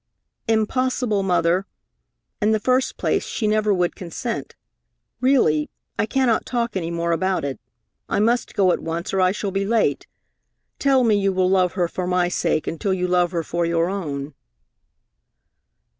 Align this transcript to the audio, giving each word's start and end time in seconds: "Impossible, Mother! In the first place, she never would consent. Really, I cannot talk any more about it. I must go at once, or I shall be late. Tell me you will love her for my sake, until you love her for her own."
"Impossible, 0.47 1.21
Mother! 1.21 1.67
In 2.41 2.53
the 2.53 2.59
first 2.59 2.97
place, 2.97 3.23
she 3.27 3.45
never 3.45 3.71
would 3.71 3.95
consent. 3.95 4.55
Really, 5.19 5.69
I 5.99 6.07
cannot 6.07 6.43
talk 6.43 6.75
any 6.75 6.89
more 6.89 7.11
about 7.11 7.45
it. 7.45 7.59
I 8.09 8.19
must 8.19 8.55
go 8.55 8.71
at 8.71 8.79
once, 8.81 9.13
or 9.13 9.21
I 9.21 9.31
shall 9.31 9.51
be 9.51 9.63
late. 9.63 10.07
Tell 10.79 11.03
me 11.03 11.13
you 11.19 11.31
will 11.31 11.51
love 11.51 11.73
her 11.73 11.87
for 11.87 12.07
my 12.07 12.29
sake, 12.29 12.65
until 12.65 12.95
you 12.95 13.07
love 13.07 13.29
her 13.31 13.43
for 13.43 13.63
her 13.67 13.89
own." 13.91 14.33